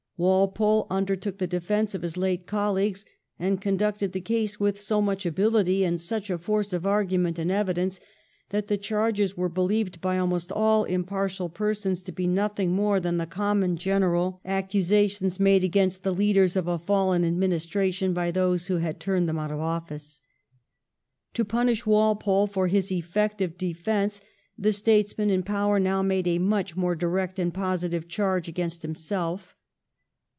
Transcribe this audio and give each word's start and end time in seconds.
Walpole 0.17 0.85
undertook 0.91 1.39
the 1.39 1.47
defence 1.47 1.95
of 1.95 2.03
his 2.03 2.15
late 2.15 2.45
colleagues, 2.45 3.07
and 3.39 3.59
con 3.59 3.75
ducted 3.75 4.11
the 4.11 4.21
case 4.21 4.59
with 4.59 4.79
so 4.79 5.01
much 5.01 5.25
ability, 5.25 5.83
and 5.83 5.99
such 5.99 6.29
a 6.29 6.37
force 6.37 6.73
of 6.73 6.85
argument 6.85 7.39
and 7.39 7.49
evidence, 7.49 7.99
that 8.49 8.67
the 8.67 8.77
charges 8.77 9.35
were 9.35 9.49
believed 9.49 9.99
by 9.99 10.19
almost 10.19 10.51
all 10.51 10.83
impartial 10.83 11.49
persons 11.49 12.03
to 12.03 12.11
be 12.11 12.27
nothing 12.27 12.71
more 12.71 12.99
than 12.99 13.17
the 13.17 13.25
common 13.25 13.77
general 13.77 14.39
accusations 14.45 15.39
made 15.39 15.63
against 15.63 16.03
the 16.03 16.13
leaders 16.13 16.55
of 16.55 16.67
a 16.67 16.77
fallen 16.77 17.25
administration 17.25 18.13
by 18.13 18.29
those 18.29 18.67
who 18.67 18.77
had 18.77 18.99
turned 18.99 19.27
them 19.27 19.39
out 19.39 19.49
of 19.51 19.59
office. 19.59 20.19
To 21.33 21.43
punish 21.43 21.87
Walpole 21.87 22.45
for 22.45 22.67
his 22.67 22.91
effective 22.91 23.57
defence 23.57 24.21
the 24.55 24.71
statesmen 24.71 25.31
in 25.31 25.41
power 25.41 25.79
now 25.79 26.03
made 26.03 26.27
a 26.27 26.37
much 26.37 26.77
more 26.77 26.93
direct 26.95 27.39
and 27.39 27.51
positive 27.51 28.07
charge 28.07 28.47
against 28.47 28.83
himself. 28.83 29.55